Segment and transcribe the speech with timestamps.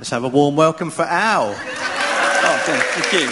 [0.00, 1.50] Let's have a warm welcome for Al.
[1.50, 3.28] Oh, thank you.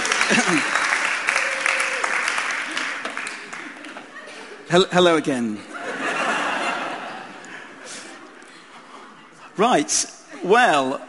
[4.90, 5.58] Hello again.
[9.56, 10.06] Right.
[10.44, 11.00] Well,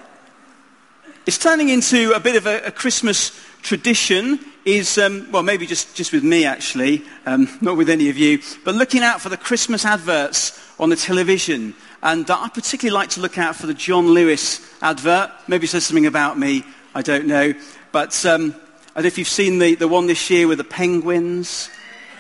[1.26, 4.40] it's turning into a bit of a, a Christmas tradition.
[4.64, 8.40] Is um, well, maybe just, just with me actually, um, not with any of you,
[8.64, 11.76] but looking out for the Christmas adverts on the television.
[12.02, 15.32] And I particularly like to look out for the John Lewis advert.
[15.48, 16.64] Maybe it says something about me.
[16.96, 17.54] I don't know.
[17.92, 18.56] But um,
[18.96, 21.70] if you've seen the, the one this year with the penguins.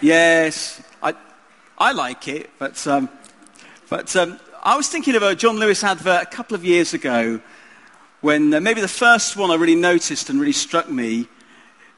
[0.01, 1.13] Yes, I,
[1.77, 3.09] I like it, but, um,
[3.89, 7.39] but um, I was thinking of a John Lewis advert a couple of years ago
[8.21, 11.27] when uh, maybe the first one I really noticed and really struck me.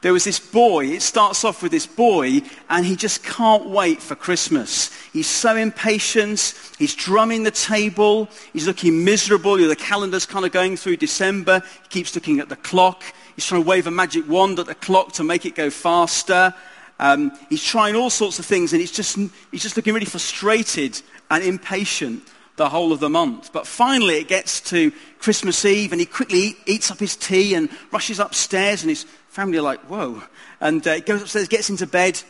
[0.02, 4.02] There was this boy, it starts off with this boy, and he just can't wait
[4.02, 4.90] for Christmas.
[5.12, 9.58] He's so impatient, he's drumming the table, he's looking miserable.
[9.58, 13.04] You know, the calendar's kind of going through December, he keeps looking at the clock,
[13.36, 16.52] he's trying to wave a magic wand at the clock to make it go faster.
[16.98, 19.16] Um, he's trying all sorts of things, and he's just,
[19.52, 21.00] he's just looking really frustrated
[21.30, 22.24] and impatient
[22.56, 23.52] the whole of the month.
[23.52, 27.68] But finally, it gets to Christmas Eve, and he quickly eats up his tea and
[27.92, 30.22] rushes upstairs, and his family are like, whoa.
[30.60, 32.22] And uh, goes upstairs, gets into bed,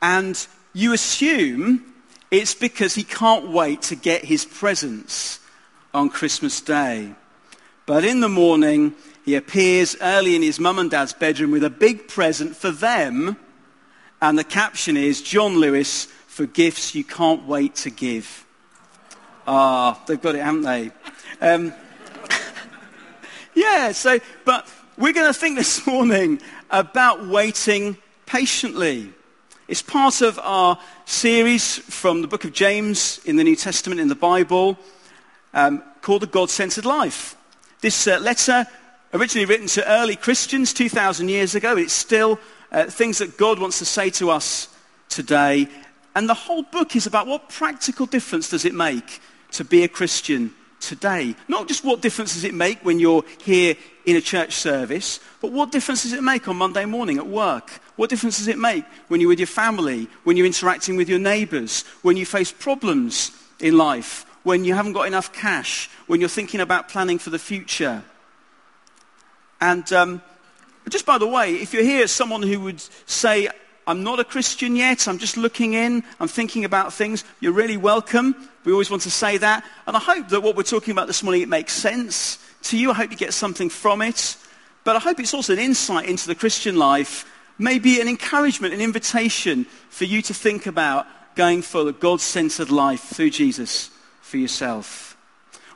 [0.00, 1.84] and you assume
[2.30, 5.40] it's because he can't wait to get his presents
[5.92, 7.14] on Christmas Day.
[7.84, 8.94] But in the morning,
[9.26, 13.36] he appears early in his mum and dad's bedroom with a big present for them,
[14.22, 18.46] and the caption is John Lewis for gifts you can't wait to give.
[19.46, 20.90] Ah, they've got it, haven't they?
[21.42, 21.74] Um,
[23.54, 24.66] yeah, so, but
[25.02, 29.12] we're going to think this morning about waiting patiently.
[29.66, 34.06] It's part of our series from the book of James in the New Testament in
[34.06, 34.78] the Bible
[35.54, 37.34] um, called The God Centered Life.
[37.80, 38.64] This uh, letter,
[39.12, 42.38] originally written to early Christians 2,000 years ago, it's still
[42.70, 44.68] uh, things that God wants to say to us
[45.08, 45.66] today.
[46.14, 49.88] And the whole book is about what practical difference does it make to be a
[49.88, 51.34] Christian today.
[51.48, 55.52] Not just what difference does it make when you're here in a church service, but
[55.52, 57.70] what difference does it make on Monday morning at work?
[57.96, 61.18] What difference does it make when you're with your family, when you're interacting with your
[61.18, 66.28] neighbors, when you face problems in life, when you haven't got enough cash, when you're
[66.28, 68.02] thinking about planning for the future?
[69.60, 70.22] And um,
[70.88, 73.48] just by the way, if you're here as someone who would say,
[73.86, 75.08] I'm not a Christian yet.
[75.08, 76.04] I'm just looking in.
[76.20, 77.24] I'm thinking about things.
[77.40, 78.48] You're really welcome.
[78.64, 79.64] We always want to say that.
[79.86, 82.90] And I hope that what we're talking about this morning, it makes sense to you.
[82.90, 84.36] I hope you get something from it.
[84.84, 88.80] But I hope it's also an insight into the Christian life, maybe an encouragement, an
[88.80, 93.90] invitation for you to think about going for a God-centered life through Jesus
[94.20, 95.16] for yourself.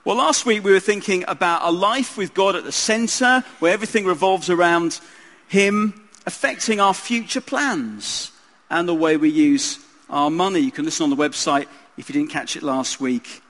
[0.04, 3.72] Well, last week we were thinking about a life with God at the center, where
[3.72, 5.00] everything revolves around
[5.48, 8.32] Him affecting our future plans
[8.70, 9.78] and the way we use
[10.10, 10.60] our money.
[10.60, 13.42] You can listen on the website if you didn't catch it last week.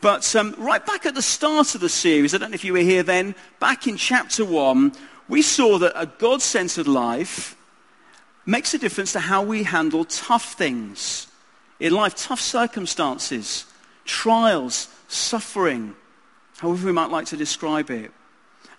[0.00, 2.72] But um, right back at the start of the series, I don't know if you
[2.72, 4.92] were here then, back in chapter 1,
[5.28, 7.56] we saw that a God centered life
[8.46, 11.26] makes a difference to how we handle tough things
[11.78, 13.64] in life, tough circumstances,
[14.04, 15.94] trials, suffering,
[16.58, 18.10] however we might like to describe it.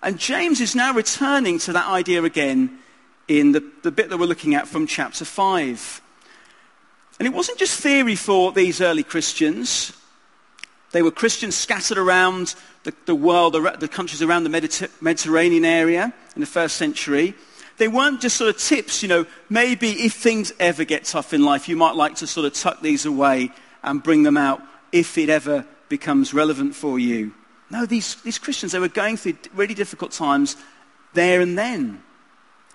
[0.03, 2.79] And James is now returning to that idea again
[3.27, 6.00] in the, the bit that we're looking at from chapter 5.
[7.21, 9.93] And it wasn't just theory for these early Christians.
[10.91, 15.63] They were Christians scattered around the, the world, the, the, countries around the Mediter- Mediterranean
[15.63, 17.35] area in the first century.
[17.77, 21.45] They weren't just sort of tips, you know, maybe if things ever get tough in
[21.45, 23.51] life, you might like to sort of tuck these away
[23.83, 27.35] and bring them out if it ever becomes relevant for you.
[27.69, 30.55] No, these, these Christians, they were going through really difficult times
[31.13, 32.01] there and then.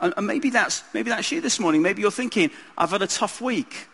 [0.01, 1.83] And, and maybe, that's, maybe that's you this morning.
[1.83, 3.89] Maybe you're thinking, I've had a tough week.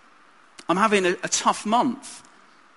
[0.69, 2.23] I'm having a, a tough month.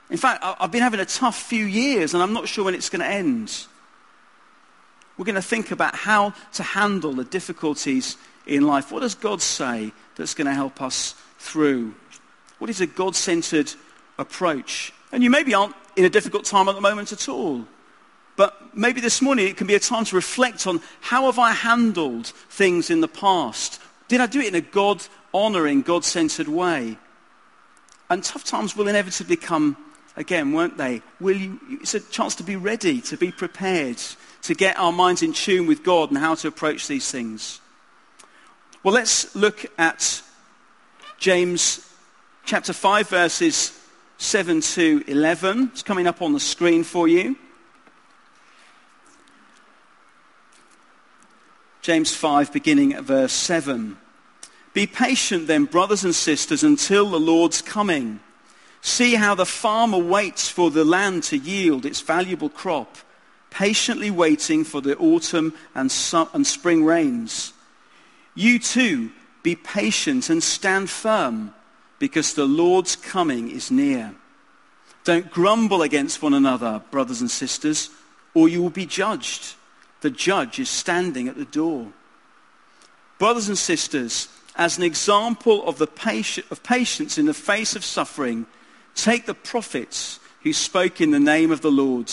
[0.10, 2.76] In fact, I, I've been having a tough few years and I'm not sure when
[2.76, 3.66] it's going to end.
[5.18, 8.92] We're going to think about how to handle the difficulties in life.
[8.92, 11.96] What does God say that's going to help us through?
[12.60, 13.74] What is a God centered
[14.18, 14.94] approach?
[15.12, 17.66] And you maybe aren't in a difficult time at the moment at all.
[18.36, 21.52] But maybe this morning it can be a time to reflect on how have I
[21.52, 23.82] handled things in the past?
[24.10, 25.02] Did I do it in a God
[25.34, 26.98] honoring, God centered way?
[28.16, 29.76] And tough times will inevitably come
[30.16, 31.02] again, won't they?
[31.20, 33.98] Will you, it's a chance to be ready, to be prepared,
[34.44, 37.60] to get our minds in tune with God and how to approach these things.
[38.84, 40.22] Well, let's look at
[41.18, 41.94] James
[42.46, 43.78] chapter 5, verses
[44.18, 45.72] 7 to 11.
[45.74, 47.36] It's coming up on the screen for you.
[51.82, 53.98] James 5, beginning at verse 7.
[54.76, 58.20] Be patient then, brothers and sisters, until the Lord's coming.
[58.82, 62.98] See how the farmer waits for the land to yield its valuable crop,
[63.50, 67.54] patiently waiting for the autumn and, su- and spring rains.
[68.36, 69.12] You too,
[69.44, 71.54] be patient and stand firm,
[71.98, 74.14] because the Lord's coming is near.
[75.06, 77.92] Don't grumble against one another, brothers and sisters,
[78.34, 79.56] or you will be judged.
[80.02, 81.88] The judge is standing at the door.
[83.18, 87.84] Brothers and sisters, as an example of, the patient, of patience in the face of
[87.84, 88.46] suffering,
[88.96, 92.12] take the prophets who spoke in the name of the Lord.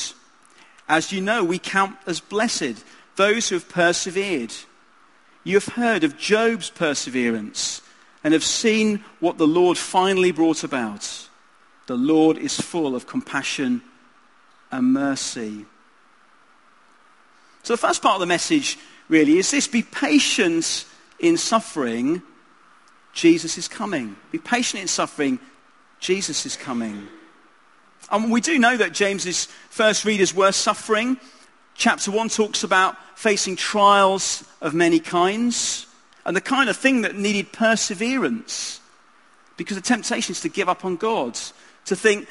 [0.88, 2.84] As you know, we count as blessed
[3.16, 4.52] those who have persevered.
[5.44, 7.82] You have heard of Job's perseverance
[8.24, 11.28] and have seen what the Lord finally brought about.
[11.86, 13.82] The Lord is full of compassion
[14.70, 15.66] and mercy.
[17.62, 18.78] So the first part of the message
[19.08, 20.84] really is this be patient
[21.18, 22.22] in suffering,
[23.12, 24.16] Jesus is coming.
[24.30, 25.38] Be patient in suffering,
[26.00, 27.08] Jesus is coming.
[28.10, 31.18] And we do know that James's first readers were suffering.
[31.74, 35.86] Chapter 1 talks about facing trials of many kinds
[36.26, 38.80] and the kind of thing that needed perseverance
[39.56, 41.38] because the temptation is to give up on God
[41.86, 42.28] to think,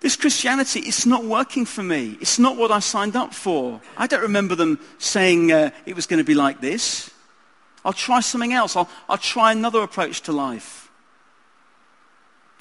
[0.00, 2.16] this Christianity, it's not working for me.
[2.20, 3.80] It's not what I signed up for.
[3.96, 7.10] I don't remember them saying uh, it was going to be like this.
[7.84, 8.76] I'll try something else.
[8.76, 10.90] I'll, I'll try another approach to life.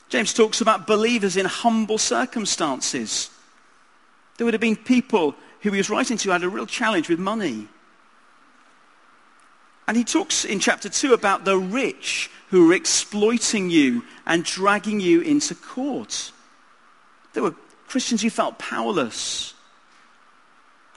[0.09, 3.29] James talks about believers in humble circumstances.
[4.37, 7.19] There would have been people who he was writing to had a real challenge with
[7.19, 7.67] money.
[9.87, 14.99] And he talks in chapter 2 about the rich who are exploiting you and dragging
[14.99, 16.31] you into court.
[17.33, 17.55] There were
[17.87, 19.53] Christians who felt powerless.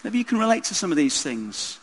[0.02, 1.78] Maybe you can relate to some of these things.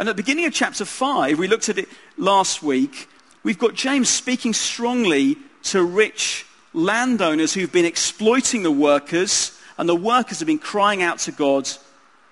[0.00, 1.86] And at the beginning of chapter 5, we looked at it
[2.16, 3.06] last week,
[3.42, 9.94] we've got James speaking strongly to rich landowners who've been exploiting the workers, and the
[9.94, 11.68] workers have been crying out to God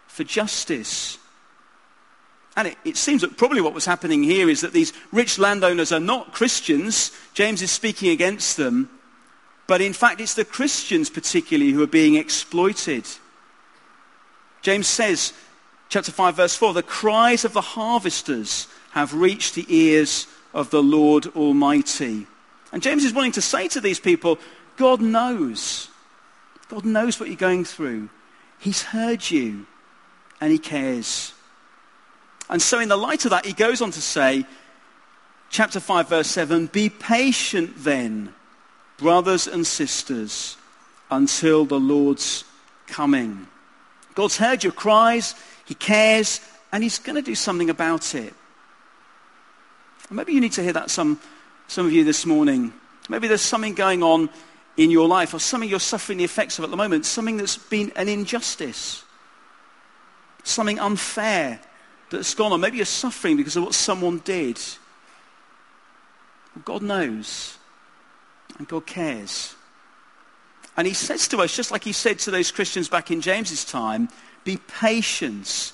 [0.07, 1.19] for justice.
[2.57, 5.93] And it, it, seems that probably what was happening here is that these rich landowners
[5.93, 7.13] are not Christians.
[7.35, 8.89] James is speaking against them.
[9.67, 13.05] But in fact, it's the Christians particularly who are being exploited.
[14.63, 15.35] James says,
[15.89, 20.83] chapter 5, verse 4, the cries of the harvesters have reached the ears of the
[20.83, 22.27] Lord Almighty.
[22.73, 24.39] And James is wanting to say to these people,
[24.77, 25.89] God knows.
[26.69, 28.11] God knows what you're going through.
[28.59, 29.67] He's heard you
[30.41, 31.33] and he cares.
[32.51, 34.47] And so, in the light of that, he goes on to say,
[35.51, 38.35] chapter 5, verse 7 Be patient then
[38.99, 40.57] brothers and sisters,
[41.11, 42.45] until the Lord's
[42.87, 43.47] coming.
[44.15, 45.35] God's heard your cries,
[45.69, 46.41] He cares,
[46.73, 48.33] and He's going to do something about it.
[50.11, 51.21] Maybe you need to hear that, some,
[51.67, 52.73] some of you this morning.
[53.11, 54.31] Maybe there's something going on
[54.79, 57.59] in your life, or something you're suffering the effects of at the moment, something that's
[57.59, 59.05] been an injustice,
[60.43, 61.61] something unfair
[62.11, 62.61] that's gone on.
[62.63, 64.59] Maybe you're suffering because of what someone did.
[66.57, 67.59] Well, God knows.
[68.57, 69.55] And God cares.
[70.79, 73.65] And he says to us, just like he said to those Christians back in James's
[73.65, 74.09] time,
[74.45, 75.73] be patient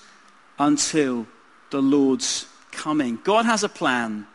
[0.58, 1.26] until
[1.70, 3.18] the Lord's coming.
[3.23, 4.26] God has a plan.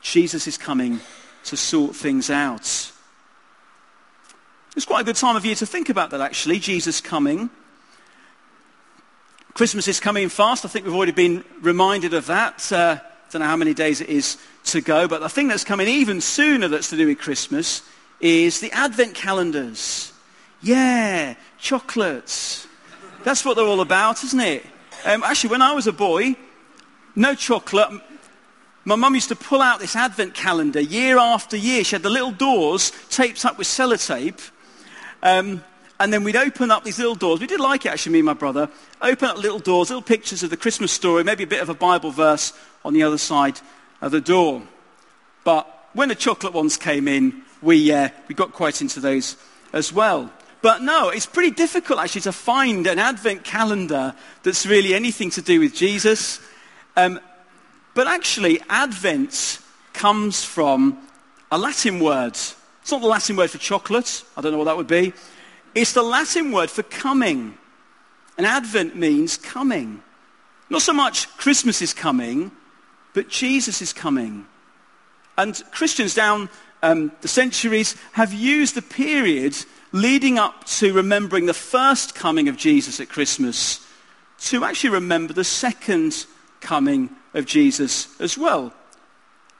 [0.00, 1.00] Jesus is coming
[1.44, 2.92] to sort things out.
[4.76, 7.48] It's quite a good time of year to think about that, actually, Jesus coming.
[9.54, 10.66] Christmas is coming fast.
[10.66, 12.70] I think we've already been reminded of that.
[12.70, 15.64] Uh, I don't know how many days it is to go, but the thing that's
[15.64, 17.82] coming even sooner that's to do with Christmas
[18.20, 20.12] is the Advent calendars.
[20.60, 22.65] Yeah, chocolates.
[23.26, 24.64] That's what they're all about, isn't it?
[25.04, 26.36] Um, actually, when I was a boy,
[27.16, 27.88] no chocolate.
[28.84, 31.82] My mum used to pull out this Advent calendar year after year.
[31.82, 34.52] She had the little doors taped up with sellotape.
[35.24, 35.64] Um,
[35.98, 37.40] and then we'd open up these little doors.
[37.40, 38.70] We did like it, actually, me and my brother.
[39.02, 41.74] Open up little doors, little pictures of the Christmas story, maybe a bit of a
[41.74, 42.52] Bible verse
[42.84, 43.58] on the other side
[44.00, 44.62] of the door.
[45.42, 49.36] But when the chocolate ones came in, we, uh, we got quite into those
[49.72, 50.30] as well.
[50.62, 55.42] But no, it's pretty difficult actually to find an Advent calendar that's really anything to
[55.42, 56.40] do with Jesus.
[56.96, 57.20] Um,
[57.94, 59.60] but actually, Advent
[59.92, 60.98] comes from
[61.50, 62.32] a Latin word.
[62.32, 64.24] It's not the Latin word for chocolate.
[64.36, 65.12] I don't know what that would be.
[65.74, 67.56] It's the Latin word for coming.
[68.36, 70.02] And Advent means coming.
[70.68, 72.50] Not so much Christmas is coming,
[73.14, 74.46] but Jesus is coming.
[75.38, 76.48] And Christians down
[76.82, 79.56] um, the centuries have used the period
[79.92, 83.86] leading up to remembering the first coming of Jesus at Christmas
[84.38, 86.26] to actually remember the second
[86.60, 88.72] coming of Jesus as well.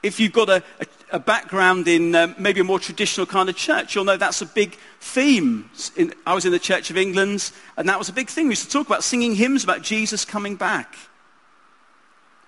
[0.03, 3.57] If you've got a, a, a background in um, maybe a more traditional kind of
[3.57, 5.71] church, you'll know that's a big theme.
[5.97, 8.47] In, I was in the Church of England, and that was a big thing.
[8.47, 10.95] We used to talk about singing hymns about Jesus coming back.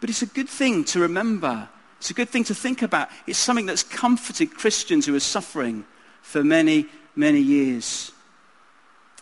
[0.01, 1.69] But it's a good thing to remember.
[1.99, 3.09] It's a good thing to think about.
[3.27, 5.85] It's something that's comforted Christians who are suffering
[6.23, 6.87] for many,
[7.19, 8.13] many years.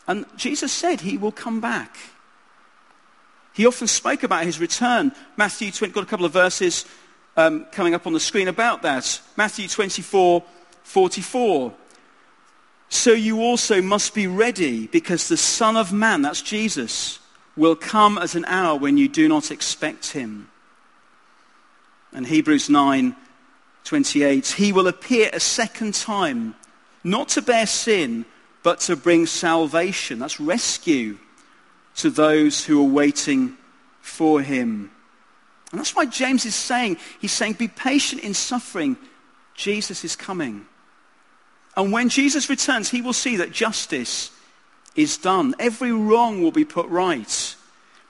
[0.07, 1.97] And Jesus said he will come back.
[3.55, 5.12] He often spoke about his return.
[5.37, 6.85] Matthew 20, got a couple of verses
[7.37, 9.21] um, coming up on the screen about that.
[9.37, 10.45] Matthew 24,
[10.83, 11.73] 44.
[12.88, 17.19] So you also must be ready because the Son of Man, that's Jesus,
[17.57, 20.50] will come at an hour when you do not expect him.
[22.12, 23.17] And Hebrews 9,
[23.85, 24.47] 28.
[24.49, 26.55] He will appear a second time,
[27.07, 28.25] not to bear sin,
[28.65, 30.19] but to bring salvation.
[30.19, 31.19] That's rescue
[31.97, 33.57] to those who are waiting
[34.01, 34.91] for him.
[35.71, 38.97] And that's why James is saying, he's saying, be patient in suffering.
[39.55, 40.67] Jesus is coming.
[41.77, 44.33] And when Jesus returns, he will see that justice
[44.97, 45.55] is done.
[45.61, 47.55] Every wrong will be put right.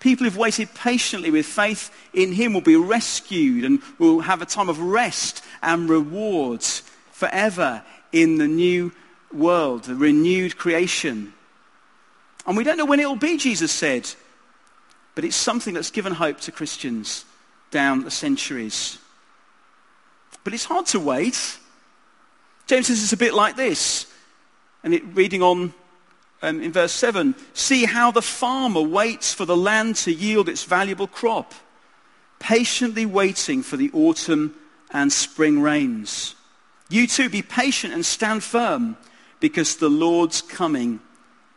[0.01, 4.47] People who've waited patiently with faith in him will be rescued and will have a
[4.47, 7.83] time of rest and rewards forever
[8.23, 8.93] in the new
[9.33, 11.35] world, the renewed creation.
[12.47, 14.09] And we don't know when it will be, Jesus said.
[15.15, 17.25] But it's something that's given hope to Christians
[17.71, 18.99] down the centuries.
[20.45, 21.59] But it's hard to wait.
[22.67, 24.07] James says it's a bit like this.
[24.83, 25.75] And it, reading on
[26.43, 30.65] um, in verse 7 See how the farmer waits for the land to yield its
[30.65, 31.53] valuable crop,
[32.39, 34.55] patiently waiting for the autumn
[34.91, 36.36] and spring rains.
[36.89, 38.97] You too be patient and stand firm,
[39.41, 41.01] because the Lord's coming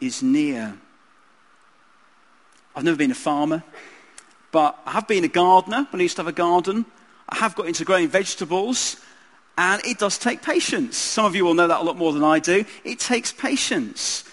[0.01, 0.77] is near.
[2.75, 3.63] I've never been a farmer,
[4.51, 6.85] but I have been a gardener when I used to have a garden.
[7.27, 8.97] I have got into growing vegetables,
[9.57, 10.97] and it does take patience.
[10.97, 12.65] Some of you will know that a lot more than I do.
[12.83, 14.23] It takes patience.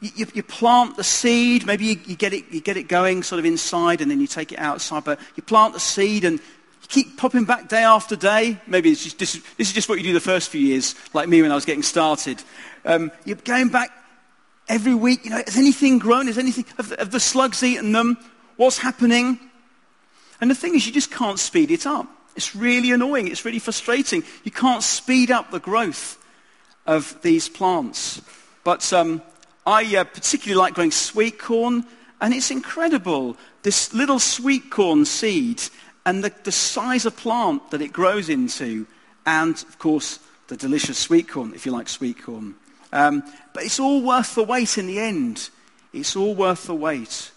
[0.00, 3.22] You, you, you plant the seed, maybe you, you, get it, you get it going
[3.22, 6.40] sort of inside, and then you take it outside, but you plant the seed and
[6.88, 8.58] keep popping back day after day.
[8.66, 11.42] Maybe just, this, this, is just what you do the first few years, like me
[11.42, 12.42] when I was getting started.
[12.84, 13.90] Um, you're going back
[14.68, 16.26] every week, you know, has anything grown?
[16.26, 18.18] Has anything, have, have the slugs eaten them?
[18.56, 19.38] What's happening?
[20.40, 22.06] And the thing is, you just can't speed it up.
[22.36, 23.28] It's really annoying.
[23.28, 24.22] It's really frustrating.
[24.44, 26.22] You can't speed up the growth
[26.86, 28.20] of these plants.
[28.62, 29.22] But um,
[29.66, 31.86] I uh, particularly like growing sweet corn,
[32.20, 33.36] and it's incredible.
[33.62, 35.62] This little sweet corn seed
[36.06, 38.86] and the, the size of plant that it grows into,
[39.26, 42.54] and of course, the delicious sweet corn, if you like sweet corn.
[42.92, 45.50] Um, but it's all worth the wait in the end.
[45.92, 47.32] It's all worth the wait.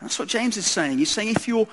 [0.00, 0.98] That's what James is saying.
[0.98, 1.66] He's saying if you're,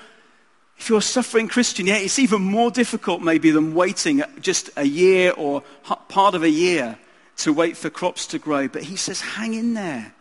[0.76, 4.84] if you're a suffering Christian, yeah, it's even more difficult maybe than waiting just a
[4.84, 5.62] year or
[6.08, 6.98] part of a year
[7.36, 8.66] to wait for crops to grow.
[8.66, 10.12] But he says, hang in there.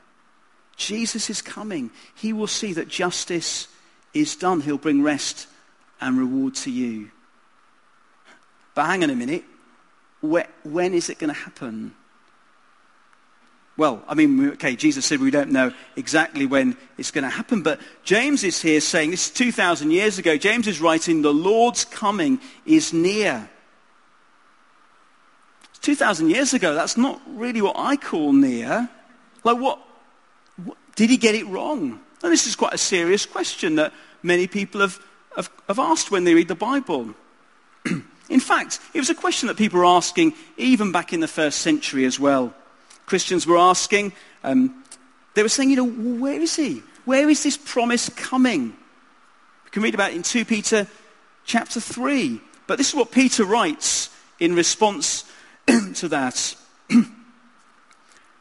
[0.78, 1.90] Jesus is coming.
[2.14, 3.68] He will see that justice
[4.14, 4.62] is done.
[4.62, 5.48] He'll bring rest
[6.04, 7.12] and reward to you.
[8.76, 9.44] But hang on a minute.
[10.22, 11.96] When is it going to happen?
[13.76, 17.64] Well, I mean, okay, Jesus said we don't know exactly when it's going to happen,
[17.64, 21.84] but James is here saying, this is 2,000 years ago, James is writing, the Lord's
[21.84, 23.50] coming is near.
[25.82, 28.90] 2,000 years ago, that's not really what I call near.
[29.44, 29.80] Like, what,
[30.64, 32.00] what did he get it wrong?
[32.22, 33.92] And this is quite a serious question that
[34.22, 35.00] many people have,
[35.36, 37.14] have, have asked when they read the Bible.
[38.30, 41.60] in fact, it was a question that people were asking even back in the first
[41.60, 42.54] century as well.
[43.06, 44.14] Christians were asking.
[44.44, 44.84] Um,
[45.34, 46.84] they were saying, you know, where is he?
[47.06, 48.76] Where is this promise coming?
[49.66, 50.88] We can read about it in 2 Peter
[51.46, 52.40] chapter 3.
[52.68, 54.10] But this is what Peter writes
[54.40, 55.26] in response
[55.96, 56.56] to that.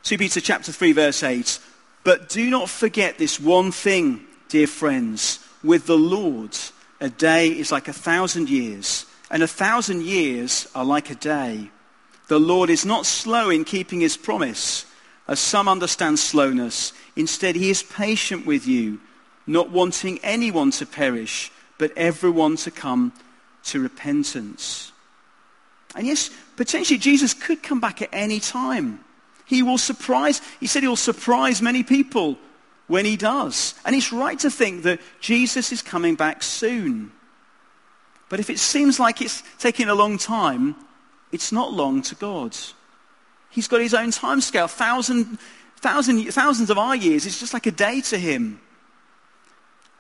[0.03, 1.59] 2 Peter chapter 3 verse 8.
[2.05, 5.39] But do not forget this one thing, dear friends.
[5.63, 6.57] With the Lord,
[7.03, 11.69] a day is like a thousand years, and a thousand years are like a day.
[12.29, 14.87] The Lord is not slow in keeping his promise,
[15.27, 16.93] as some understand slowness.
[17.17, 19.01] Instead, he is patient with you,
[19.49, 23.13] not wanting anyone to perish, but everyone to come
[23.65, 24.93] to repentance.
[25.97, 29.01] And yes, potentially Jesus could come back at any time.
[29.45, 32.39] He will surprise, he said he will surprise many people
[32.87, 33.75] when he does.
[33.85, 37.13] And it's right to think that Jesus is coming back soon.
[38.29, 40.75] But if it seems like it's taking a long time,
[41.33, 42.57] it's not long to God.
[43.51, 44.69] He's got his own time scale.
[44.69, 45.39] Thousand,
[45.77, 48.61] thousand, thousands of our years, it's just like a day to him.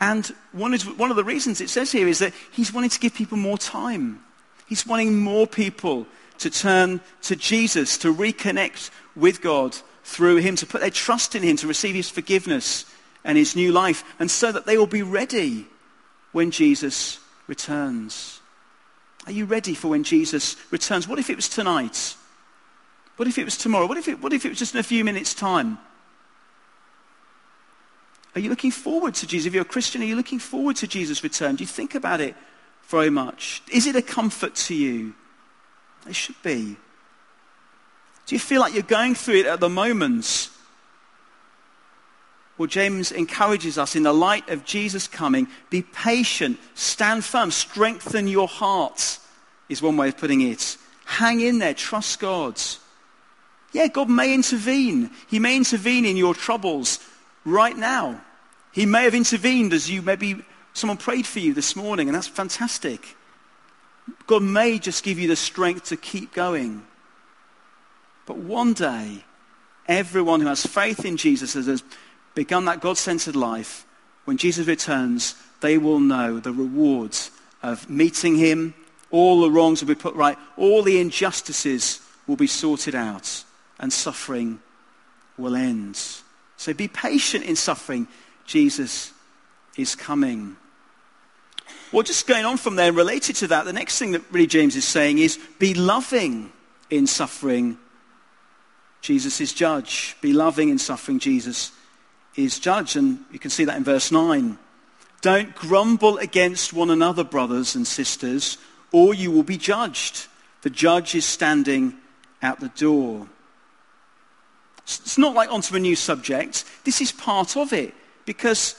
[0.00, 2.98] And one, is, one of the reasons it says here is that he's wanting to
[2.98, 4.20] give people more time.
[4.66, 6.06] He's wanting more people
[6.38, 11.42] to turn to Jesus, to reconnect with God through him, to put their trust in
[11.42, 12.84] him, to receive his forgiveness
[13.24, 15.66] and his new life, and so that they will be ready
[16.32, 18.40] when Jesus returns.
[19.26, 21.06] Are you ready for when Jesus returns?
[21.06, 22.16] What if it was tonight?
[23.16, 23.86] What if it was tomorrow?
[23.86, 25.78] What if it, what if it was just in a few minutes' time?
[28.34, 29.46] Are you looking forward to Jesus?
[29.46, 31.56] If you're a Christian, are you looking forward to Jesus' return?
[31.56, 32.34] Do you think about it
[32.88, 33.62] very much?
[33.70, 35.14] Is it a comfort to you?
[36.08, 36.76] It should be.
[38.26, 40.48] Do you feel like you're going through it at the moment?
[42.58, 48.28] Well, James encourages us in the light of Jesus coming, be patient, stand firm, strengthen
[48.28, 49.18] your heart,
[49.68, 50.76] is one way of putting it.
[51.04, 52.60] Hang in there, trust God.
[53.72, 55.10] Yeah, God may intervene.
[55.28, 56.98] He may intervene in your troubles
[57.44, 58.20] right now.
[58.72, 62.28] He may have intervened as you maybe someone prayed for you this morning, and that's
[62.28, 63.16] fantastic.
[64.26, 66.82] God may just give you the strength to keep going.
[68.32, 69.24] But one day,
[69.86, 71.84] everyone who has faith in Jesus has
[72.34, 73.84] begun that God centered life.
[74.24, 77.30] When Jesus returns, they will know the rewards
[77.62, 78.72] of meeting him.
[79.10, 80.38] All the wrongs will be put right.
[80.56, 83.44] All the injustices will be sorted out.
[83.78, 84.60] And suffering
[85.36, 86.00] will end.
[86.56, 88.08] So be patient in suffering.
[88.46, 89.12] Jesus
[89.76, 90.56] is coming.
[91.92, 94.74] Well, just going on from there, related to that, the next thing that really James
[94.74, 96.50] is saying is be loving
[96.88, 97.76] in suffering.
[99.02, 100.16] Jesus is judge.
[100.20, 101.18] Be loving in suffering.
[101.18, 101.72] Jesus
[102.36, 102.96] is judge.
[102.96, 104.56] And you can see that in verse 9.
[105.20, 108.58] Don't grumble against one another, brothers and sisters,
[108.90, 110.26] or you will be judged.
[110.62, 111.94] The judge is standing
[112.40, 113.28] at the door.
[114.84, 116.64] It's not like onto a new subject.
[116.84, 117.94] This is part of it.
[118.24, 118.76] Because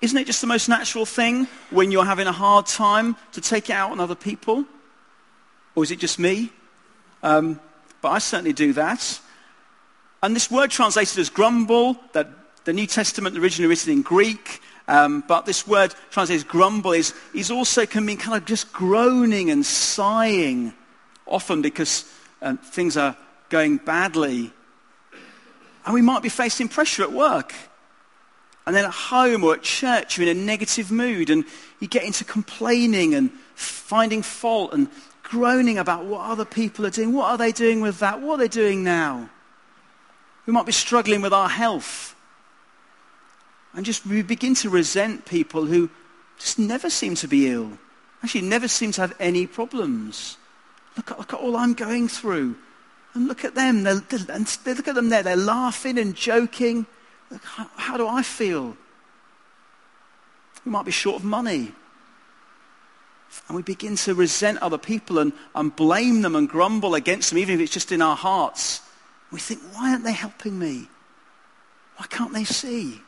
[0.00, 3.70] isn't it just the most natural thing when you're having a hard time to take
[3.70, 4.64] it out on other people?
[5.74, 6.50] Or is it just me?
[7.22, 7.60] Um,
[8.00, 9.20] but I certainly do that.
[10.22, 12.28] And this word translated as grumble, that
[12.64, 17.14] the New Testament originally written in Greek, um, but this word translated as grumble is,
[17.34, 20.72] is also can mean kind of just groaning and sighing,
[21.26, 22.10] often because
[22.42, 23.16] uh, things are
[23.48, 24.52] going badly.
[25.84, 27.54] And we might be facing pressure at work.
[28.66, 31.44] And then at home or at church, you're in a negative mood and
[31.78, 34.88] you get into complaining and finding fault and
[35.22, 37.12] groaning about what other people are doing.
[37.12, 38.20] What are they doing with that?
[38.20, 39.30] What are they doing now?
[40.46, 42.14] We might be struggling with our health.
[43.74, 45.90] And just we begin to resent people who
[46.38, 47.78] just never seem to be ill.
[48.22, 50.38] Actually, never seem to have any problems.
[50.96, 52.56] Look at, look at all I'm going through.
[53.14, 53.82] And look at them.
[53.82, 55.22] They're, they're, look at them there.
[55.22, 56.86] They're laughing and joking.
[57.30, 58.76] Look, how, how do I feel?
[60.64, 61.72] We might be short of money.
[63.48, 67.38] And we begin to resent other people and, and blame them and grumble against them,
[67.38, 68.80] even if it's just in our hearts.
[69.32, 70.88] We think, why aren't they helping me?
[71.96, 73.00] Why can't they see?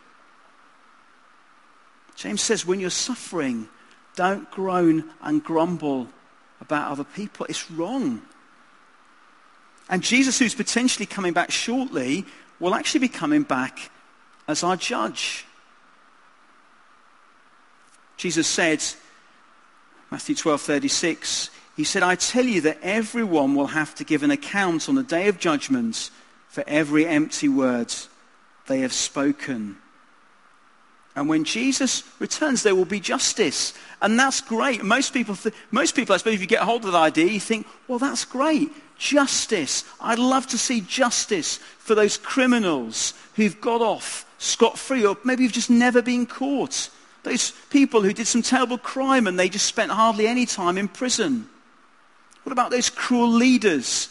[2.16, 3.68] James says, when you're suffering,
[4.16, 6.09] don't groan and grumble
[6.61, 7.46] about other people.
[7.48, 8.22] It's wrong.
[9.88, 12.26] And Jesus, who's potentially coming back shortly,
[12.59, 13.90] will actually be coming back
[14.48, 15.44] as our judge.
[18.16, 18.83] Jesus said,
[20.11, 24.88] Matthew 12:36, he said, I tell you that everyone will have to give an account
[24.88, 26.11] on the day of judgment
[26.49, 27.95] for every empty word
[28.67, 29.77] they have spoken.
[31.14, 33.75] And when Jesus returns, there will be justice.
[34.03, 34.83] And that's great.
[34.83, 37.38] Most people, th- most people, I suppose, if you get hold of that idea, you
[37.38, 38.71] think, well, that's great.
[38.99, 39.85] Justice.
[40.01, 45.53] I'd love to see justice for those criminals who've got off scot-free or maybe have
[45.53, 46.91] just never been caught.
[47.23, 50.88] Those people who did some terrible crime and they just spent hardly any time in
[50.88, 51.49] prison.
[52.49, 54.09] What about those cruel leaders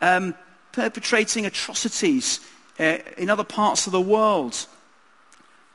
[0.00, 0.36] um,
[0.70, 2.38] perpetrating atrocities
[2.78, 4.64] uh, in other parts of the world?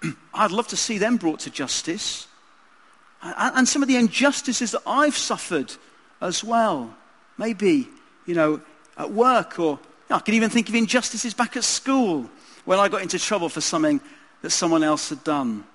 [0.34, 2.28] I'd love to see them brought to justice.
[3.22, 5.74] And, some of the injustices that I've suffered
[6.22, 6.96] as well.
[7.38, 7.90] Maybe,
[8.26, 8.62] you know,
[8.98, 9.78] at work or
[10.10, 12.30] I can even think of injustices back at school
[12.64, 14.00] when I got into trouble for something
[14.42, 15.66] that someone else had done.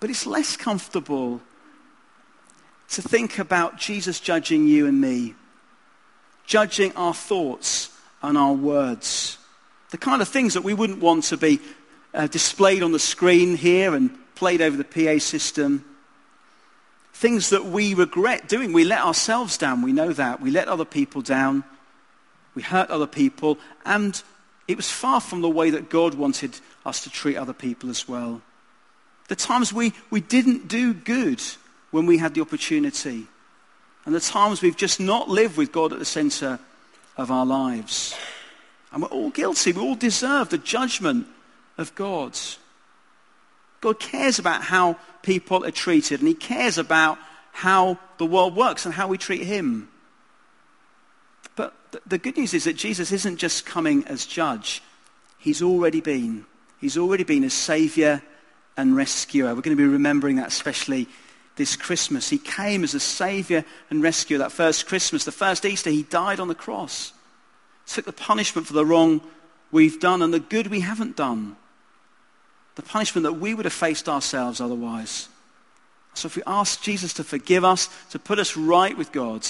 [0.00, 1.40] But it's less comfortable
[2.90, 5.34] to think about Jesus judging you and me,
[6.46, 7.90] judging our thoughts
[8.22, 9.38] and our words.
[9.90, 11.60] The kind of things that we wouldn't want to be
[12.12, 15.84] uh, displayed on the screen here and played over the PA system.
[17.12, 18.72] Things that we regret doing.
[18.72, 19.82] We let ourselves down.
[19.82, 20.40] We know that.
[20.40, 21.64] We let other people down.
[22.54, 23.58] We hurt other people.
[23.84, 24.20] And
[24.66, 28.08] it was far from the way that God wanted us to treat other people as
[28.08, 28.42] well.
[29.28, 31.42] The times we, we didn't do good
[31.94, 33.24] when we had the opportunity.
[34.04, 36.58] And the times we've just not lived with God at the center
[37.16, 38.16] of our lives.
[38.90, 39.70] And we're all guilty.
[39.70, 41.28] We all deserve the judgment
[41.78, 42.36] of God.
[43.80, 47.16] God cares about how people are treated, and He cares about
[47.52, 49.88] how the world works and how we treat Him.
[51.54, 54.82] But the good news is that Jesus isn't just coming as judge.
[55.38, 56.44] He's already been.
[56.80, 58.20] He's already been as Savior
[58.76, 59.54] and rescuer.
[59.54, 61.06] We're going to be remembering that especially
[61.56, 62.28] this Christmas.
[62.28, 64.38] He came as a Savior and rescuer.
[64.38, 67.12] That first Christmas, the first Easter, He died on the cross.
[67.86, 69.20] Took the punishment for the wrong
[69.70, 71.56] we've done and the good we haven't done.
[72.76, 75.28] The punishment that we would have faced ourselves otherwise.
[76.14, 79.46] So if we ask Jesus to forgive us, to put us right with God,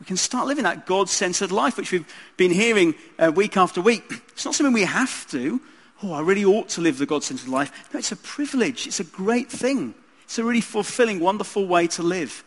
[0.00, 4.04] we can start living that God-centered life, which we've been hearing uh, week after week.
[4.34, 5.60] It's not something we have to.
[6.02, 7.88] Oh, I really ought to live the God-centered life.
[7.92, 8.88] No, it's a privilege.
[8.88, 9.94] It's a great thing.
[10.24, 12.44] It's a really fulfilling, wonderful way to live.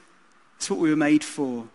[0.58, 1.68] It's what we were made for.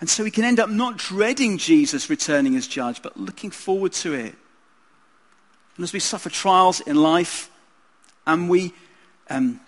[0.00, 3.92] And so we can end up not dreading Jesus returning as judge, but looking forward
[3.94, 4.34] to it.
[5.76, 7.50] And as we suffer trials in life,
[8.26, 8.72] and we,
[9.28, 9.60] um,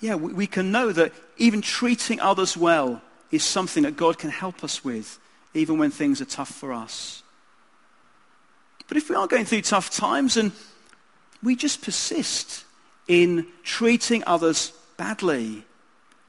[0.00, 4.30] yeah, we, we can know that even treating others well is something that God can
[4.30, 5.18] help us with,
[5.54, 7.22] even when things are tough for us.
[8.88, 10.52] But if we are going through tough times and
[11.42, 12.64] we just persist
[13.08, 15.64] in treating others badly,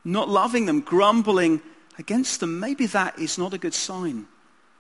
[0.04, 1.62] not loving them, grumbling
[1.98, 4.28] against them, maybe that is not a good sign.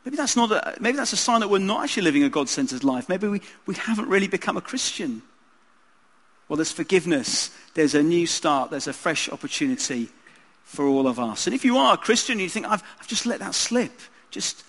[0.05, 2.49] Maybe that's, not a, maybe that's a sign that we're not actually living a God
[2.49, 3.07] centered life.
[3.07, 5.21] Maybe we, we haven't really become a Christian.
[6.49, 10.09] Well, there's forgiveness, there's a new start, there's a fresh opportunity
[10.63, 11.47] for all of us.
[11.47, 13.91] And if you are a Christian and you think, I've, I've just let that slip,
[14.29, 14.63] just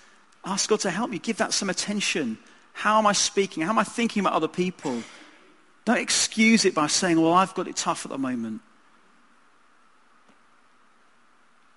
[0.45, 1.19] ask God to help you.
[1.19, 2.39] Give that some attention.
[2.73, 3.63] How am I speaking?
[3.63, 5.03] How am I thinking about other people?
[5.85, 8.63] Don't excuse it by saying, well, I've got it tough at the moment.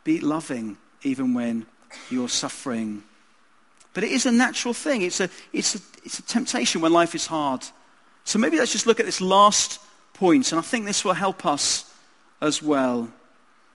[0.03, 1.65] Be loving even when
[2.09, 3.03] you're suffering.
[3.93, 5.01] But it is a natural thing.
[5.01, 7.65] It's a, it's a, it's a temptation when life is hard.
[8.23, 9.79] So maybe let's just look at this last
[10.13, 11.91] point, and I think this will help us
[12.41, 13.09] as well.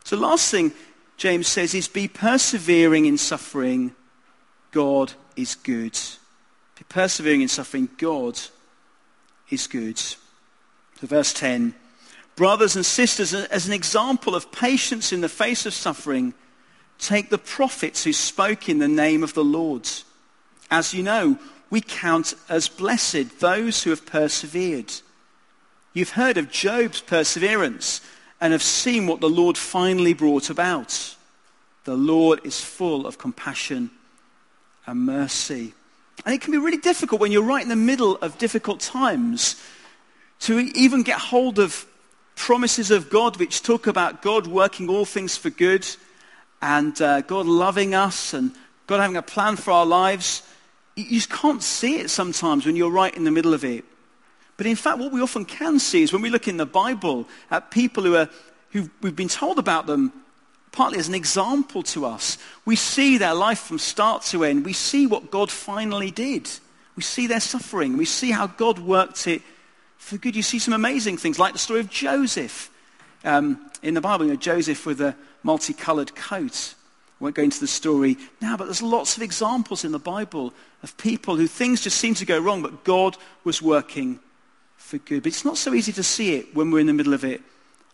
[0.05, 0.73] So, last thing
[1.17, 3.95] James says is be persevering in suffering.
[4.73, 5.99] God is good.
[6.79, 7.89] Be persevering in suffering.
[7.99, 8.39] God
[9.51, 10.01] is good.
[11.03, 11.75] So, verse 10
[12.37, 16.33] Brothers and sisters, as an example of patience in the face of suffering,
[16.99, 19.89] take the prophets who spoke in the name of the Lord.
[20.71, 21.39] As you know,
[21.71, 24.93] we count as blessed those who have persevered.
[25.93, 28.01] You've heard of Job's perseverance
[28.41, 31.17] and have seen what the Lord finally brought about.
[31.85, 33.91] The Lord is full of compassion
[34.87, 35.75] and mercy.
[36.25, 39.57] And it can be really difficult when you're right in the middle of difficult times
[40.43, 41.87] to even get hold of
[42.35, 45.87] promises of God which talk about God working all things for good
[46.61, 48.53] and uh, God loving us and
[48.89, 50.43] God having a plan for our lives.
[50.97, 53.85] You just can't see it sometimes when you're right in the middle of it.
[54.57, 57.29] But in fact, what we often can see is when we look in the Bible
[57.49, 58.29] at people who are,
[58.71, 60.13] who we've been told about them
[60.73, 64.65] partly as an example to us, we see their life from start to end.
[64.65, 66.51] We see what God finally did.
[66.97, 67.97] We see their suffering.
[67.97, 69.43] We see how God worked it
[70.03, 70.35] for good.
[70.35, 72.71] You see some amazing things, like the story of Joseph
[73.25, 74.27] um, in the Bible.
[74.27, 76.75] You know, Joseph with a multicolored coat.
[77.21, 80.53] I won't go into the story now, but there's lots of examples in the Bible
[80.83, 84.19] of people who things just seem to go wrong, but God was working
[84.77, 85.23] for good.
[85.23, 87.41] But it's not so easy to see it when we're in the middle of it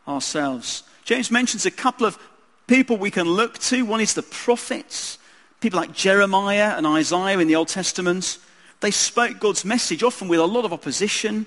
[0.08, 0.84] ourselves.
[1.04, 2.18] James mentions a couple of
[2.66, 3.82] people we can look to.
[3.82, 5.18] One is the prophets,
[5.60, 8.38] people like Jeremiah and Isaiah in the Old Testament.
[8.80, 11.44] They spoke God's message, often with a lot of opposition.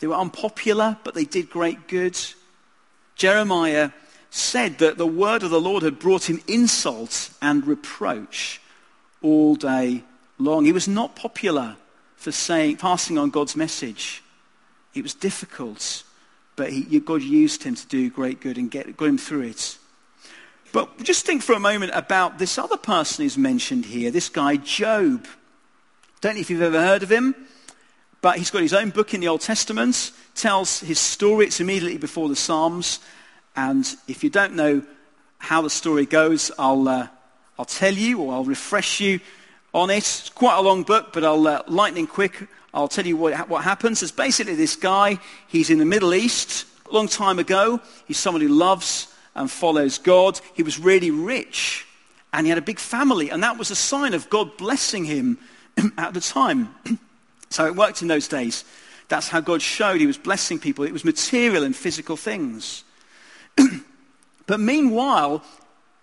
[0.00, 2.18] They were unpopular, but they did great good.
[3.14, 3.90] Jeremiah
[4.30, 8.60] said that the word of the Lord had brought him insult and reproach
[9.22, 10.04] all day
[10.38, 10.64] long.
[10.64, 11.76] He was not popular
[12.16, 14.22] for saying, passing on God's message.
[14.94, 16.02] It was difficult,
[16.56, 19.78] but he, God used him to do great good and get, got him through it.
[20.72, 24.56] But just think for a moment about this other person who's mentioned here, this guy
[24.56, 25.26] Job.
[26.20, 27.34] Don't know if you've ever heard of him,
[28.20, 31.46] but he's got his own book in the Old Testament, tells his story.
[31.46, 33.00] It's immediately before the Psalms.
[33.56, 34.82] And if you don't know
[35.38, 37.08] how the story goes, I'll, uh,
[37.58, 39.20] I'll tell you or I'll refresh you
[39.72, 39.98] on it.
[39.98, 42.46] It's quite a long book, but I'll uh, lightning quick.
[42.74, 44.02] I'll tell you what, what happens.
[44.02, 45.18] It's basically this guy.
[45.48, 47.80] He's in the Middle East a long time ago.
[48.06, 50.40] He's someone who loves and follows God.
[50.54, 51.86] He was really rich
[52.32, 53.30] and he had a big family.
[53.30, 55.38] And that was a sign of God blessing him
[55.98, 56.74] at the time.
[57.50, 58.64] so it worked in those days.
[59.08, 60.84] That's how God showed he was blessing people.
[60.84, 62.84] It was material and physical things.
[64.46, 65.42] but meanwhile,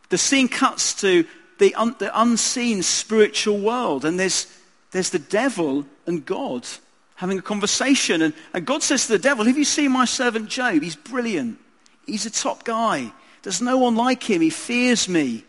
[0.09, 1.25] the scene cuts to
[1.57, 4.47] the, un- the unseen spiritual world, and there's,
[4.91, 6.67] there's the devil and God
[7.15, 8.21] having a conversation.
[8.21, 10.81] And, and God says to the devil, Have you seen my servant Job?
[10.81, 11.59] He's brilliant.
[12.05, 13.11] He's a top guy.
[13.43, 14.41] There's no one like him.
[14.41, 15.45] He fears me.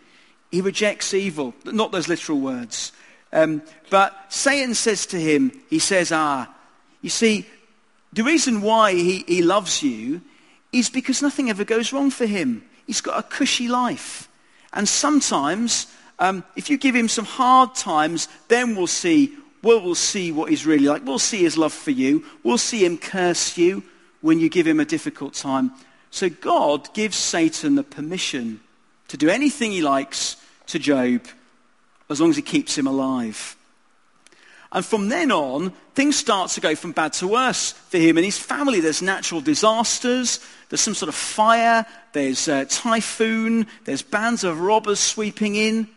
[0.50, 1.54] He rejects evil.
[1.64, 2.92] Not those literal words.
[3.32, 6.52] Um, but Satan says to him, He says, Ah,
[7.02, 7.46] you see,
[8.12, 10.22] the reason why he, he loves you
[10.72, 12.64] is because nothing ever goes wrong for him.
[12.86, 14.28] He's got a cushy life.
[14.72, 15.86] And sometimes,
[16.18, 20.50] um, if you give him some hard times, then we'll see, well, we'll see what
[20.50, 21.04] he's really like.
[21.04, 22.24] We'll see his love for you.
[22.42, 23.82] We'll see him curse you
[24.20, 25.72] when you give him a difficult time.
[26.10, 28.60] So God gives Satan the permission
[29.08, 30.36] to do anything he likes
[30.66, 31.26] to Job
[32.10, 33.56] as long as he keeps him alive.
[34.70, 38.24] And from then on, things start to go from bad to worse for him and
[38.24, 38.80] his family.
[38.80, 45.00] There's natural disasters, there's some sort of fire, there's a typhoon, there's bands of robbers
[45.00, 45.88] sweeping in.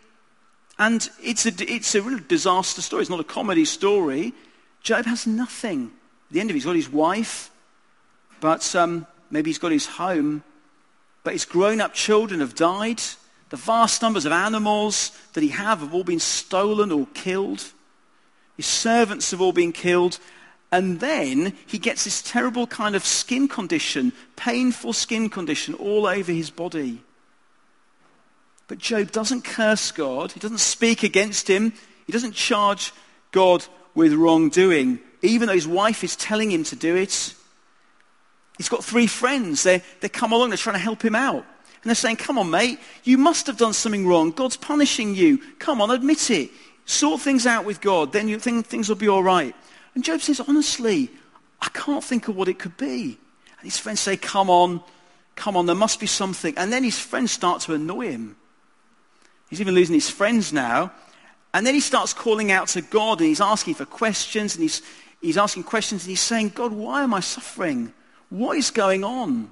[0.80, 3.02] And it's a, it's a real disaster story.
[3.02, 4.34] It's not a comedy story.
[4.82, 5.92] Job has nothing.
[6.30, 7.52] At the end of it, he's got his wife,
[8.40, 10.44] but um, maybe he's got his home.
[11.24, 13.02] But his grown up children have died.
[13.52, 17.64] The vast numbers of animals that he have have all been stolen or killed.
[18.56, 20.20] His servants have all been killed.
[20.72, 26.32] And then he gets this terrible kind of skin condition, painful skin condition all over
[26.32, 27.04] his body.
[28.70, 30.32] But Job doesn't curse God.
[30.32, 31.74] He doesn't speak against him.
[32.08, 32.94] He doesn't charge
[33.34, 37.36] God with wrongdoing, even though his wife is telling him to do it.
[38.58, 39.64] He's got three friends.
[39.64, 41.46] They, they come along, they're trying to help him out.
[41.84, 44.32] And they're saying, Come on, mate, you must have done something wrong.
[44.32, 45.40] God's punishing you.
[45.60, 46.52] Come on, admit it.
[46.86, 49.56] Sort things out with God, then you think things will be all right.
[49.96, 51.10] And Job says, Honestly,
[51.62, 53.18] I can't think of what it could be.
[53.60, 54.82] And his friends say, Come on,
[55.36, 56.54] come on, there must be something.
[56.58, 58.36] And then his friends start to annoy him.
[59.50, 60.92] He's even losing his friends now.
[61.54, 64.82] And then he starts calling out to God and he's asking for questions and he's,
[65.22, 67.92] he's asking questions and he's saying, God, why am I suffering?
[68.30, 69.52] What is going on?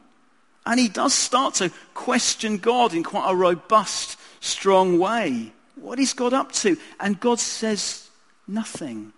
[0.65, 5.51] And he does start to question God in quite a robust, strong way.
[5.75, 6.77] What is God up to?
[6.99, 8.09] And God says
[8.47, 9.13] nothing.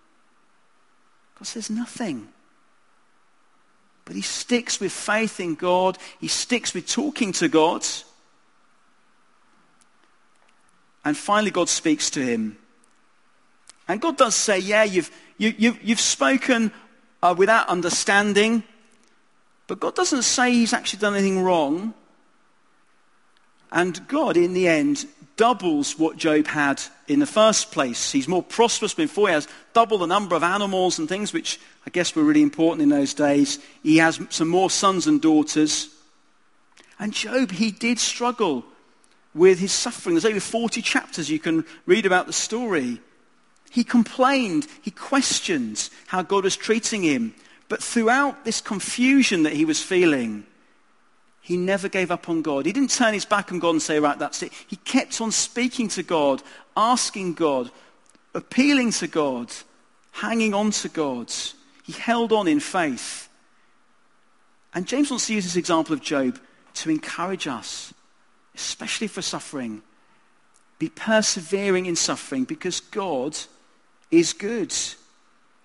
[1.37, 2.29] God says nothing.
[4.05, 5.97] But he sticks with faith in God.
[6.19, 7.85] He sticks with talking to God.
[11.03, 12.57] And finally, God speaks to him.
[13.87, 16.71] And God does say, Yeah, you've, you, you, you've spoken
[17.23, 18.63] uh, without understanding.
[19.71, 21.93] But God doesn't say he's actually done anything wrong.
[23.71, 25.05] And God, in the end,
[25.37, 28.11] doubles what Job had in the first place.
[28.11, 29.29] He's more prosperous before.
[29.29, 31.57] He has double the number of animals and things, which
[31.87, 33.59] I guess were really important in those days.
[33.81, 35.87] He has some more sons and daughters.
[36.99, 38.65] And Job, he did struggle
[39.33, 40.15] with his suffering.
[40.15, 42.99] There's over 40 chapters you can read about the story.
[43.69, 47.35] He complained, he questioned how God was treating him.
[47.71, 50.45] But throughout this confusion that he was feeling,
[51.39, 52.65] he never gave up on God.
[52.65, 54.51] He didn't turn his back on God and say, right, that's it.
[54.67, 56.43] He kept on speaking to God,
[56.75, 57.71] asking God,
[58.33, 59.53] appealing to God,
[60.11, 61.31] hanging on to God.
[61.83, 63.29] He held on in faith.
[64.73, 66.41] And James wants to use this example of Job
[66.73, 67.93] to encourage us,
[68.53, 69.81] especially for suffering.
[70.77, 73.37] Be persevering in suffering because God
[74.11, 74.75] is good.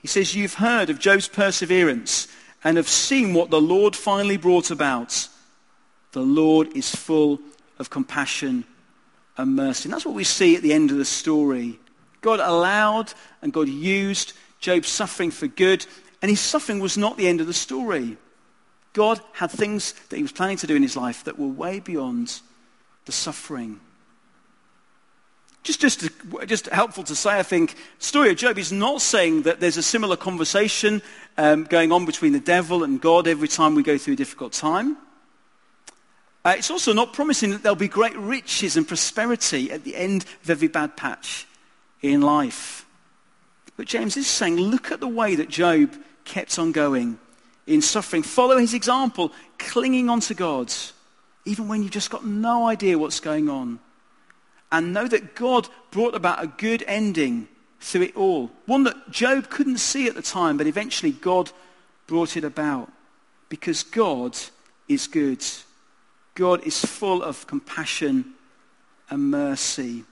[0.06, 2.28] He says, You've heard of Job's perseverance
[2.62, 5.26] and have seen what the Lord finally brought about.
[6.12, 7.40] The Lord is full
[7.80, 8.64] of compassion
[9.36, 9.88] and mercy.
[9.88, 11.80] And that's what we see at the end of the story.
[12.20, 15.84] God allowed and God used Job's suffering for good,
[16.22, 18.16] and his suffering was not the end of the story.
[18.92, 21.80] God had things that he was planning to do in his life that were way
[21.80, 22.42] beyond
[23.06, 23.80] the suffering.
[25.66, 26.08] Just, just,
[26.46, 29.82] just helpful to say, I think, story of Job is not saying that there's a
[29.82, 31.02] similar conversation
[31.36, 34.52] um, going on between the devil and God every time we go through a difficult
[34.52, 34.96] time.
[36.44, 40.24] Uh, it's also not promising that there'll be great riches and prosperity at the end
[40.44, 41.48] of every bad patch
[42.00, 42.86] in life.
[43.76, 47.18] But James is saying, look at the way that Job kept on going
[47.66, 48.22] in suffering.
[48.22, 50.72] Follow his example, clinging on to God,
[51.44, 53.80] even when you've just got no idea what's going on
[54.72, 57.48] and know that God brought about a good ending
[57.80, 58.50] through it all.
[58.66, 61.50] One that Job couldn't see at the time, but eventually God
[62.06, 62.90] brought it about.
[63.48, 64.36] Because God
[64.88, 65.44] is good.
[66.34, 68.34] God is full of compassion
[69.08, 70.04] and mercy.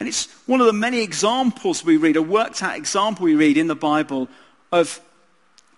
[0.00, 3.56] And it's one of the many examples we read, a worked out example we read
[3.56, 4.28] in the Bible
[4.70, 5.00] of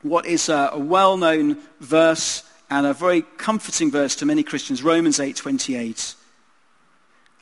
[0.03, 5.19] what is a, a well-known verse and a very comforting verse to many Christians, Romans
[5.19, 6.15] 8:28.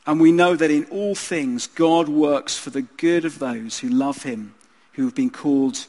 [0.09, 3.91] And we know that in all things God works for the good of those who
[3.91, 4.55] love him,
[4.95, 5.85] who have been called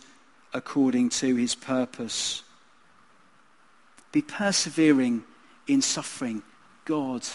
[0.53, 2.43] according to his purpose.
[4.11, 5.23] Be persevering
[5.67, 6.43] in suffering.
[6.83, 7.25] God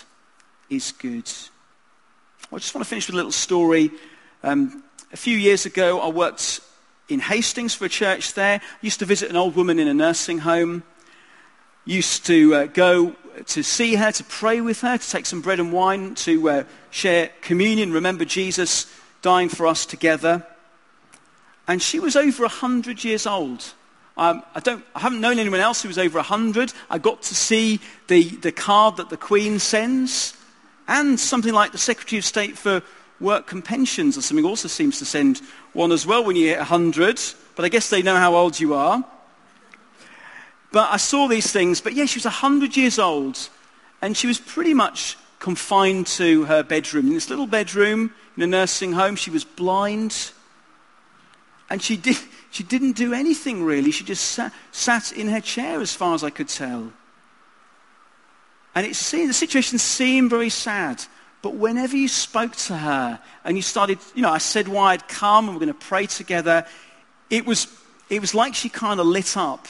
[0.69, 1.33] is good.
[2.53, 3.91] I just want to finish with a little story.
[4.43, 6.61] Um, a few years ago, I worked
[7.09, 8.61] in Hastings for a church there.
[8.61, 10.83] I used to visit an old woman in a nursing home.
[11.85, 13.15] Used to uh, go
[13.47, 16.65] to see her, to pray with her, to take some bread and wine, to uh,
[16.91, 18.93] share communion, remember Jesus
[19.23, 20.47] dying for us together.
[21.67, 23.73] And she was over 100 years old.
[24.17, 26.73] Um, I, don't, I haven't known anyone else who was over 100.
[26.91, 30.37] I got to see the, the card that the Queen sends,
[30.87, 32.83] and something like the Secretary of State for
[33.19, 35.41] Work and Pensions or something also seems to send
[35.73, 37.21] one as well when you hit 100.
[37.57, 39.05] But I guess they know how old you are.
[40.75, 41.81] But I saw these things.
[41.81, 43.39] But yeah, she was 100 years old,
[44.03, 47.07] and she was pretty much confined to her bedroom.
[47.07, 50.33] In this little bedroom in a nursing home, she was blind.
[51.71, 52.17] And she, did,
[52.51, 53.93] she didn't do anything really.
[53.93, 56.93] She just sat, sat in her chair as far as I could tell.
[58.75, 61.05] And it seemed, the situation seemed very sad.
[61.41, 65.07] But whenever you spoke to her and you started, you know, I said why I'd
[65.07, 66.67] come and we're going to pray together,
[67.31, 67.69] it was,
[68.11, 69.69] it was like she kind of lit up.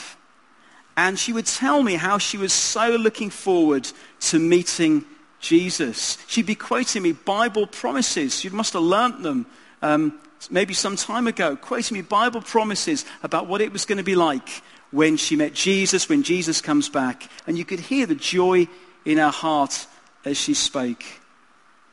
[0.96, 5.04] And she would tell me how she was so looking forward to meeting
[5.40, 6.18] Jesus.
[6.26, 8.44] She'd be quoting me Bible promises.
[8.44, 9.46] You must have learnt them
[9.82, 10.18] um,
[10.50, 14.14] maybe some time ago, quoting me Bible promises about what it was going to be
[14.14, 14.48] like
[14.90, 17.28] when she met Jesus, when Jesus comes back.
[17.46, 18.68] And you could hear the joy
[19.04, 19.86] in her heart
[20.24, 21.02] as she spoke.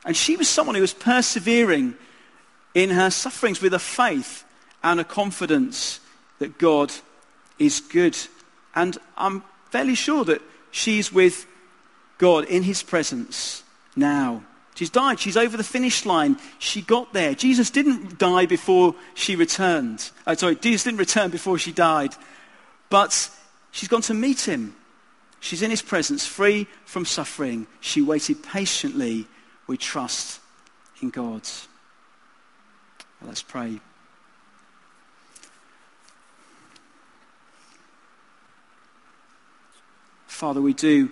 [0.06, 1.96] And she was someone who was persevering
[2.74, 4.46] in her sufferings with a faith
[4.84, 6.00] and a confidence
[6.40, 6.92] that God
[7.60, 8.18] is good.
[8.76, 11.46] And I'm fairly sure that she's with
[12.18, 13.64] God in his presence
[13.96, 14.44] now.
[14.76, 15.20] She's died.
[15.20, 16.38] She's over the finish line.
[16.58, 17.36] She got there.
[17.36, 20.10] Jesus didn't die before she returned.
[20.26, 22.16] Uh, sorry, Jesus didn't return before she died.
[22.90, 23.30] But
[23.72, 24.76] she's gone to meet him.
[25.40, 27.68] She's in his presence, free from suffering.
[27.80, 29.28] She waited patiently
[29.68, 30.40] with trust
[31.02, 31.42] in God.
[33.22, 33.80] Let's pray.
[40.42, 41.08] Father, we do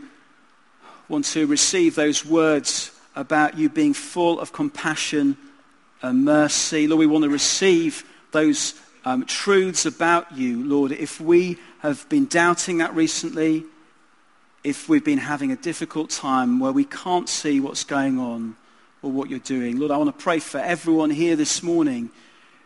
[1.08, 5.38] want to receive those words about you being full of compassion
[6.02, 6.88] and mercy.
[6.88, 8.74] Lord, we want to receive those
[9.06, 10.92] um, truths about you, Lord.
[10.92, 13.66] If we have been doubting that recently,
[14.64, 18.56] if we've been having a difficult time where we can't see what's going on
[19.04, 22.10] or what you're doing, Lord, I want to pray for everyone here this morning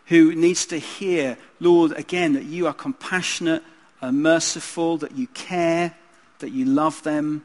[0.06, 3.64] who needs to hear, Lord, again, that you are compassionate
[4.00, 5.94] and merciful, that you care,
[6.44, 7.44] that you love them.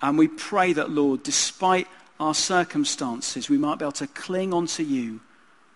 [0.00, 1.88] And we pray that, Lord, despite
[2.20, 5.20] our circumstances, we might be able to cling onto you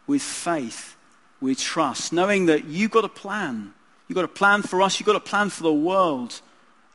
[0.06, 0.96] with faith,
[1.40, 3.72] with trust, knowing that you've got a plan.
[4.06, 5.00] You've got a plan for us.
[5.00, 6.40] You've got a plan for the world.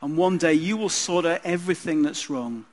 [0.00, 2.64] And one day you will sort out everything that's wrong.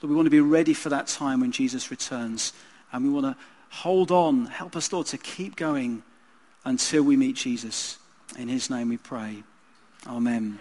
[0.00, 2.52] That we want to be ready for that time when Jesus returns.
[2.92, 3.36] And we want to
[3.70, 4.46] hold on.
[4.46, 6.02] Help us, Lord, to keep going
[6.64, 7.98] until we meet Jesus.
[8.38, 9.42] In his name we pray.
[10.06, 10.58] Amen.